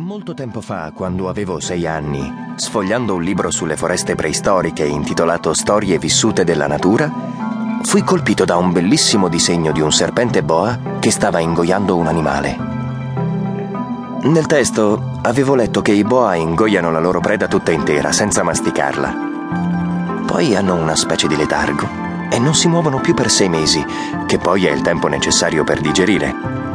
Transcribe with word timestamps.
Molto 0.00 0.32
tempo 0.32 0.62
fa, 0.62 0.92
quando 0.94 1.28
avevo 1.28 1.60
sei 1.60 1.86
anni, 1.86 2.54
sfogliando 2.56 3.14
un 3.14 3.22
libro 3.22 3.50
sulle 3.50 3.76
foreste 3.76 4.14
preistoriche 4.14 4.86
intitolato 4.86 5.52
Storie 5.52 5.98
vissute 5.98 6.42
della 6.42 6.66
natura, 6.66 7.12
fui 7.82 8.02
colpito 8.02 8.46
da 8.46 8.56
un 8.56 8.72
bellissimo 8.72 9.28
disegno 9.28 9.72
di 9.72 9.82
un 9.82 9.92
serpente 9.92 10.42
boa 10.42 10.78
che 11.00 11.10
stava 11.10 11.40
ingoiando 11.40 11.98
un 11.98 12.06
animale. 12.06 12.56
Nel 14.22 14.46
testo 14.46 15.18
avevo 15.20 15.54
letto 15.54 15.82
che 15.82 15.92
i 15.92 16.02
boa 16.02 16.34
ingoiano 16.34 16.90
la 16.90 16.98
loro 16.98 17.20
preda 17.20 17.46
tutta 17.46 17.70
intera, 17.70 18.10
senza 18.10 18.42
masticarla. 18.42 19.14
Poi 20.24 20.56
hanno 20.56 20.76
una 20.76 20.96
specie 20.96 21.28
di 21.28 21.36
letargo 21.36 21.86
e 22.30 22.38
non 22.38 22.54
si 22.54 22.68
muovono 22.68 23.00
più 23.00 23.12
per 23.12 23.30
sei 23.30 23.50
mesi, 23.50 23.84
che 24.26 24.38
poi 24.38 24.64
è 24.64 24.70
il 24.70 24.80
tempo 24.80 25.08
necessario 25.08 25.62
per 25.62 25.78
digerire. 25.82 26.69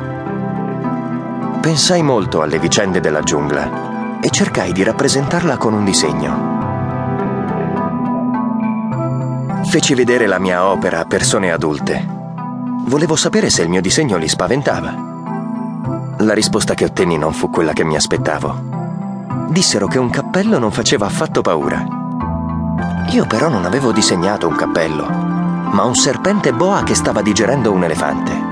Pensai 1.65 2.03
molto 2.03 2.43
alle 2.43 2.59
vicende 2.59 2.99
della 2.99 3.21
giungla 3.21 4.19
e 4.21 4.29
cercai 4.29 4.71
di 4.71 4.83
rappresentarla 4.83 5.57
con 5.57 5.73
un 5.73 5.83
disegno. 5.83 6.53
Feci 9.65 9.95
vedere 9.95 10.27
la 10.27 10.37
mia 10.37 10.67
opera 10.67 10.99
a 10.99 11.05
persone 11.05 11.51
adulte. 11.51 12.05
Volevo 12.85 13.15
sapere 13.15 13.49
se 13.49 13.63
il 13.63 13.69
mio 13.69 13.81
disegno 13.81 14.17
li 14.17 14.27
spaventava. 14.27 14.93
La 16.19 16.35
risposta 16.35 16.75
che 16.75 16.85
ottenni 16.85 17.17
non 17.17 17.33
fu 17.33 17.49
quella 17.49 17.73
che 17.73 17.83
mi 17.83 17.95
aspettavo. 17.95 19.47
Dissero 19.49 19.87
che 19.87 19.97
un 19.97 20.11
cappello 20.11 20.59
non 20.59 20.71
faceva 20.71 21.07
affatto 21.07 21.41
paura. 21.41 21.83
Io 23.09 23.25
però 23.25 23.49
non 23.49 23.65
avevo 23.65 23.91
disegnato 23.91 24.47
un 24.47 24.55
cappello, 24.55 25.07
ma 25.09 25.83
un 25.83 25.95
serpente 25.95 26.53
boa 26.53 26.83
che 26.83 26.93
stava 26.93 27.23
digerendo 27.23 27.71
un 27.71 27.83
elefante. 27.83 28.44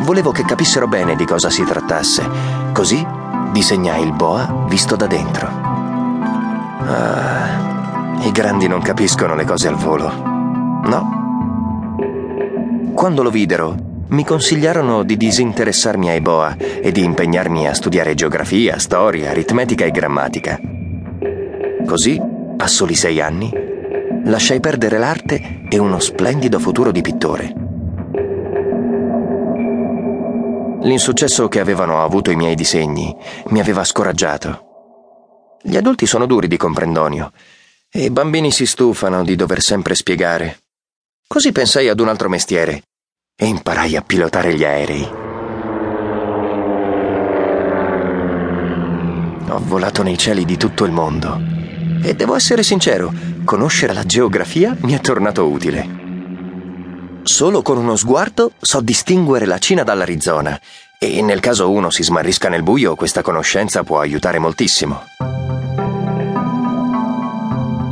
Volevo 0.00 0.32
che 0.32 0.44
capissero 0.44 0.88
bene 0.88 1.14
di 1.14 1.24
cosa 1.24 1.50
si 1.50 1.64
trattasse. 1.64 2.28
Così 2.72 3.06
disegnai 3.52 4.02
il 4.02 4.12
boa 4.12 4.64
visto 4.68 4.96
da 4.96 5.06
dentro. 5.06 5.46
Ah, 6.86 8.20
i 8.22 8.32
grandi 8.32 8.66
non 8.66 8.82
capiscono 8.82 9.34
le 9.34 9.44
cose 9.44 9.68
al 9.68 9.76
volo. 9.76 10.10
No. 10.84 11.20
Quando 12.94 13.22
lo 13.22 13.30
videro, 13.30 13.74
mi 14.08 14.24
consigliarono 14.24 15.04
di 15.04 15.16
disinteressarmi 15.16 16.10
ai 16.10 16.20
boa 16.20 16.56
e 16.56 16.92
di 16.92 17.02
impegnarmi 17.02 17.66
a 17.66 17.74
studiare 17.74 18.14
geografia, 18.14 18.78
storia, 18.78 19.30
aritmetica 19.30 19.84
e 19.84 19.90
grammatica. 19.90 20.60
Così, 21.86 22.20
a 22.56 22.66
soli 22.66 22.94
sei 22.94 23.20
anni, 23.20 23.50
lasciai 24.24 24.60
perdere 24.60 24.98
l'arte 24.98 25.62
e 25.68 25.78
uno 25.78 25.98
splendido 25.98 26.58
futuro 26.58 26.92
di 26.92 27.00
pittore. 27.00 27.54
L'insuccesso 30.82 31.46
che 31.46 31.60
avevano 31.60 32.02
avuto 32.02 32.32
i 32.32 32.36
miei 32.36 32.56
disegni 32.56 33.14
mi 33.46 33.60
aveva 33.60 33.84
scoraggiato. 33.84 34.70
Gli 35.62 35.76
adulti 35.76 36.06
sono 36.06 36.26
duri 36.26 36.48
di 36.48 36.56
comprendonio 36.56 37.30
e 37.88 38.04
i 38.04 38.10
bambini 38.10 38.50
si 38.50 38.66
stufano 38.66 39.22
di 39.22 39.36
dover 39.36 39.60
sempre 39.60 39.94
spiegare. 39.94 40.58
Così 41.26 41.52
pensai 41.52 41.88
ad 41.88 42.00
un 42.00 42.08
altro 42.08 42.28
mestiere 42.28 42.82
e 43.36 43.46
imparai 43.46 43.94
a 43.94 44.02
pilotare 44.02 44.54
gli 44.54 44.64
aerei. 44.64 45.08
Ho 49.50 49.60
volato 49.60 50.02
nei 50.02 50.18
cieli 50.18 50.44
di 50.44 50.56
tutto 50.56 50.84
il 50.84 50.90
mondo 50.90 51.40
e 52.02 52.14
devo 52.14 52.34
essere 52.34 52.64
sincero, 52.64 53.12
conoscere 53.44 53.92
la 53.92 54.04
geografia 54.04 54.76
mi 54.80 54.94
è 54.94 55.00
tornato 55.00 55.48
utile. 55.48 56.01
Solo 57.24 57.62
con 57.62 57.76
uno 57.78 57.94
sguardo 57.94 58.50
so 58.60 58.80
distinguere 58.80 59.46
la 59.46 59.58
Cina 59.58 59.84
dall'Arizona 59.84 60.58
e 60.98 61.22
nel 61.22 61.38
caso 61.38 61.70
uno 61.70 61.88
si 61.88 62.02
smarrisca 62.02 62.48
nel 62.48 62.64
buio 62.64 62.96
questa 62.96 63.22
conoscenza 63.22 63.84
può 63.84 64.00
aiutare 64.00 64.40
moltissimo. 64.40 65.02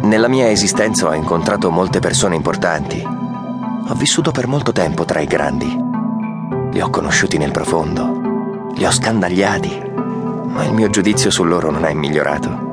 Nella 0.03 0.27
mia 0.27 0.51
esistenza 0.51 1.07
ho 1.07 1.15
incontrato 1.15 1.71
molte 1.71 2.01
persone 2.01 2.35
importanti. 2.35 3.01
Ho 3.07 3.95
vissuto 3.95 4.33
per 4.33 4.49
molto 4.49 4.73
tempo 4.73 5.05
tra 5.05 5.21
i 5.21 5.27
grandi. 5.27 5.79
Li 6.73 6.81
ho 6.81 6.91
conosciuti 6.91 7.39
nel 7.39 7.53
profondo, 7.53 8.73
li 8.75 8.85
ho 8.85 8.91
scandagliati, 8.91 9.83
ma 10.47 10.65
il 10.65 10.73
mio 10.73 10.91
giudizio 10.91 11.31
su 11.31 11.45
loro 11.45 11.71
non 11.71 11.85
è 11.85 11.95
migliorato. 11.95 12.69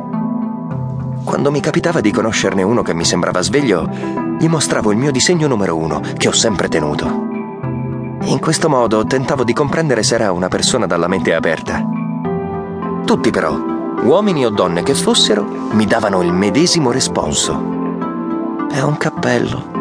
Quando 1.23 1.51
mi 1.51 1.59
capitava 1.59 2.01
di 2.01 2.11
conoscerne 2.11 2.63
uno 2.63 2.81
che 2.81 2.95
mi 2.95 3.05
sembrava 3.05 3.41
sveglio, 3.41 4.25
gli 4.39 4.47
mostravo 4.47 4.91
il 4.91 4.97
mio 4.97 5.11
disegno 5.11 5.47
numero 5.47 5.75
uno, 5.75 5.99
che 6.15 6.27
ho 6.27 6.31
sempre 6.31 6.67
tenuto. 6.67 7.05
In 8.25 8.39
questo 8.39 8.69
modo 8.69 9.05
tentavo 9.05 9.43
di 9.43 9.53
comprendere 9.53 10.03
se 10.03 10.15
era 10.15 10.31
una 10.31 10.47
persona 10.47 10.85
dalla 10.85 11.07
mente 11.07 11.33
aperta. 11.33 11.83
Tutti 13.03 13.31
però, 13.31 13.57
uomini 14.03 14.45
o 14.45 14.49
donne 14.49 14.83
che 14.83 14.93
fossero, 14.93 15.43
mi 15.71 15.85
davano 15.85 16.21
il 16.21 16.31
medesimo 16.31 16.91
responso. 16.91 17.53
È 18.69 18.81
un 18.81 18.97
cappello. 18.97 19.75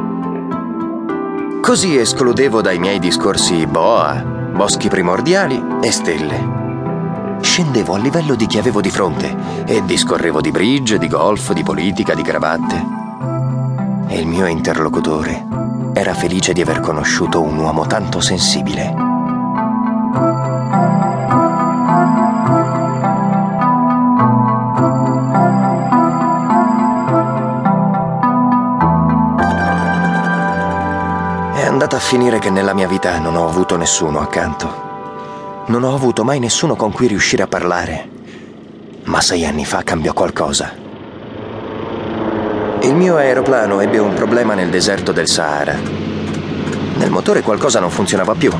Così 1.60 1.98
escludevo 1.98 2.62
dai 2.62 2.78
miei 2.78 2.98
discorsi 2.98 3.66
boa, 3.66 4.22
boschi 4.54 4.88
primordiali 4.88 5.62
e 5.82 5.90
stelle. 5.90 6.54
Scendevo 7.40 7.94
al 7.94 8.00
livello 8.00 8.34
di 8.34 8.46
chi 8.46 8.58
avevo 8.58 8.80
di 8.80 8.90
fronte 8.90 9.64
e 9.66 9.84
discorrevo 9.84 10.40
di 10.40 10.50
bridge, 10.50 10.98
di 10.98 11.08
golf, 11.08 11.52
di 11.52 11.62
politica, 11.62 12.14
di 12.14 12.22
cravatte 12.22 12.95
e 14.08 14.18
il 14.18 14.26
mio 14.26 14.46
interlocutore 14.46 15.44
era 15.94 16.14
felice 16.14 16.52
di 16.52 16.60
aver 16.60 16.80
conosciuto 16.80 17.40
un 17.40 17.56
uomo 17.58 17.86
tanto 17.86 18.20
sensibile. 18.20 18.94
È 31.54 31.64
andata 31.64 31.96
a 31.96 32.00
finire 32.00 32.38
che 32.38 32.50
nella 32.50 32.74
mia 32.74 32.86
vita 32.86 33.18
non 33.18 33.36
ho 33.36 33.48
avuto 33.48 33.76
nessuno 33.76 34.20
accanto. 34.20 34.84
Non 35.66 35.82
ho 35.82 35.94
avuto 35.94 36.24
mai 36.24 36.38
nessuno 36.38 36.76
con 36.76 36.92
cui 36.92 37.06
riuscire 37.06 37.42
a 37.42 37.48
parlare. 37.48 38.08
Ma 39.04 39.20
sei 39.20 39.46
anni 39.46 39.64
fa 39.64 39.82
cambiò 39.82 40.12
qualcosa. 40.12 40.85
Il 42.82 42.94
mio 42.94 43.16
aeroplano 43.16 43.81
ebbe 43.81 43.98
un 43.98 44.12
problema 44.12 44.54
nel 44.54 44.69
deserto 44.69 45.10
del 45.10 45.26
Sahara. 45.26 45.75
Nel 46.98 47.10
motore 47.10 47.42
qualcosa 47.42 47.81
non 47.81 47.91
funzionava 47.91 48.34
più. 48.34 48.53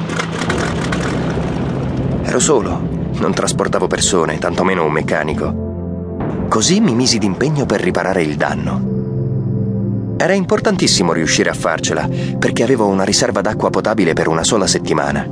Ero 2.23 2.39
solo, 2.41 3.11
non 3.19 3.35
trasportavo 3.35 3.87
persone, 3.87 4.39
tantomeno 4.39 4.85
un 4.85 4.91
meccanico. 4.91 6.47
Così 6.49 6.81
mi 6.81 6.95
misi 6.95 7.19
d'impegno 7.19 7.67
per 7.67 7.81
riparare 7.81 8.23
il 8.23 8.37
danno. 8.37 10.15
Era 10.17 10.33
importantissimo 10.33 11.13
riuscire 11.13 11.51
a 11.51 11.55
farcela, 11.55 12.09
perché 12.39 12.63
avevo 12.63 12.87
una 12.87 13.05
riserva 13.05 13.43
d'acqua 13.43 13.71
potabile 13.71 14.15
per 14.15 14.29
una 14.29 14.43
sola 14.43 14.67
settimana. 14.67 15.29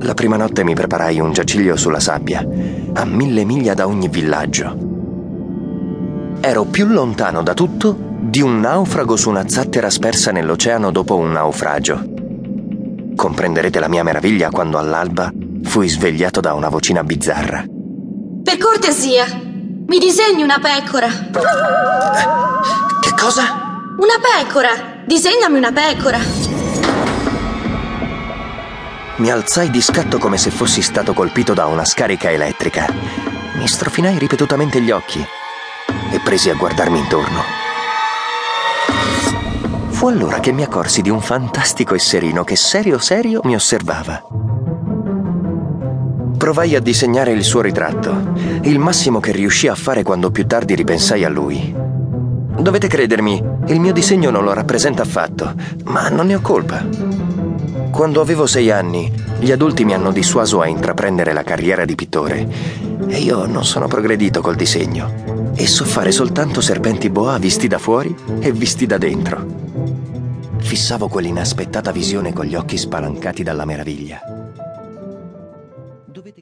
La 0.00 0.14
prima 0.14 0.36
notte 0.36 0.64
mi 0.64 0.74
preparai 0.74 1.20
un 1.20 1.32
giaciglio 1.32 1.76
sulla 1.76 2.00
sabbia, 2.00 2.46
a 2.92 3.04
mille 3.04 3.44
miglia 3.44 3.74
da 3.74 3.86
ogni 3.86 4.08
villaggio 4.08 4.88
ero 6.40 6.64
più 6.64 6.86
lontano 6.86 7.42
da 7.42 7.52
tutto 7.52 7.94
di 7.98 8.40
un 8.40 8.60
naufrago 8.60 9.16
su 9.16 9.28
una 9.28 9.48
zattera 9.48 9.90
spersa 9.90 10.32
nell'oceano 10.32 10.90
dopo 10.90 11.16
un 11.16 11.32
naufragio. 11.32 12.02
Comprenderete 13.14 13.78
la 13.78 13.88
mia 13.88 14.02
meraviglia 14.02 14.50
quando 14.50 14.78
all'alba 14.78 15.30
fui 15.62 15.88
svegliato 15.88 16.40
da 16.40 16.54
una 16.54 16.68
vocina 16.68 17.04
bizzarra. 17.04 17.64
Per 18.42 18.56
cortesia, 18.56 19.26
mi 19.86 19.98
disegni 19.98 20.42
una 20.42 20.58
pecora. 20.58 21.08
Che 23.00 23.14
cosa? 23.20 23.42
Una 23.98 24.16
pecora! 24.20 24.70
Disegnami 25.04 25.58
una 25.58 25.72
pecora! 25.72 26.18
Mi 29.16 29.30
alzai 29.30 29.68
di 29.70 29.82
scatto 29.82 30.16
come 30.16 30.38
se 30.38 30.50
fossi 30.50 30.80
stato 30.80 31.12
colpito 31.12 31.52
da 31.52 31.66
una 31.66 31.84
scarica 31.84 32.30
elettrica. 32.30 32.86
Mi 33.58 33.68
strofinai 33.68 34.18
ripetutamente 34.18 34.80
gli 34.80 34.90
occhi 34.90 35.38
presi 36.24 36.50
a 36.50 36.54
guardarmi 36.54 36.98
intorno. 36.98 37.42
Fu 39.88 40.06
allora 40.06 40.40
che 40.40 40.52
mi 40.52 40.62
accorsi 40.62 41.02
di 41.02 41.10
un 41.10 41.20
fantastico 41.20 41.94
esserino 41.94 42.42
che 42.42 42.56
serio 42.56 42.98
serio 42.98 43.40
mi 43.44 43.54
osservava. 43.54 44.22
Provai 46.38 46.74
a 46.74 46.80
disegnare 46.80 47.32
il 47.32 47.44
suo 47.44 47.60
ritratto, 47.60 48.32
il 48.62 48.78
massimo 48.78 49.20
che 49.20 49.32
riuscì 49.32 49.68
a 49.68 49.74
fare 49.74 50.02
quando 50.02 50.30
più 50.30 50.46
tardi 50.46 50.74
ripensai 50.74 51.24
a 51.24 51.28
lui. 51.28 51.74
Dovete 52.58 52.88
credermi, 52.88 53.44
il 53.66 53.78
mio 53.78 53.92
disegno 53.92 54.30
non 54.30 54.44
lo 54.44 54.54
rappresenta 54.54 55.02
affatto, 55.02 55.52
ma 55.84 56.08
non 56.08 56.28
ne 56.28 56.36
ho 56.36 56.40
colpa. 56.40 56.82
Quando 57.90 58.22
avevo 58.22 58.46
sei 58.46 58.70
anni, 58.70 59.12
gli 59.38 59.52
adulti 59.52 59.84
mi 59.84 59.92
hanno 59.92 60.12
dissuaso 60.12 60.60
a 60.60 60.66
intraprendere 60.66 61.34
la 61.34 61.42
carriera 61.42 61.84
di 61.84 61.94
pittore 61.94 62.48
e 63.06 63.18
io 63.18 63.44
non 63.44 63.64
sono 63.64 63.86
progredito 63.86 64.40
col 64.40 64.54
disegno 64.54 65.29
e 65.54 65.66
so 65.66 65.84
fare 65.84 66.12
soltanto 66.12 66.60
serpenti 66.60 67.10
boa 67.10 67.38
visti 67.38 67.66
da 67.66 67.78
fuori 67.78 68.14
e 68.40 68.52
visti 68.52 68.86
da 68.86 68.98
dentro. 68.98 69.46
Fissavo 70.58 71.08
quell'inaspettata 71.08 71.90
visione 71.92 72.32
con 72.32 72.44
gli 72.44 72.54
occhi 72.54 72.76
spalancati 72.76 73.42
dalla 73.42 73.64
meraviglia. 73.64 74.39